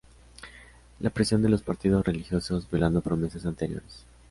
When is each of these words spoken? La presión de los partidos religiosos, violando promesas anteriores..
La 0.99 1.11
presión 1.11 1.43
de 1.43 1.49
los 1.49 1.61
partidos 1.61 2.03
religiosos, 2.03 2.67
violando 2.71 3.01
promesas 3.01 3.45
anteriores.. 3.45 4.03